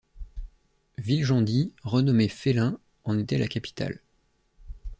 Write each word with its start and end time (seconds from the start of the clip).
Viljandi, 0.97 1.75
renommée 1.83 2.27
Fellin, 2.27 2.79
en 3.03 3.19
était 3.19 3.37
la 3.37 3.47
capitale. 3.47 4.01